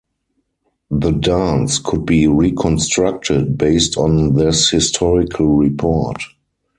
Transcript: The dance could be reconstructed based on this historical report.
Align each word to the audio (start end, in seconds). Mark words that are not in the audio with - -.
The 0.89 1.11
dance 1.11 1.77
could 1.77 2.07
be 2.07 2.25
reconstructed 2.27 3.55
based 3.55 3.97
on 3.97 4.33
this 4.33 4.71
historical 4.71 5.53
report. 5.57 6.23